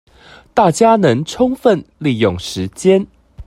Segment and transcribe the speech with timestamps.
[0.55, 3.05] 大家能充分利用時間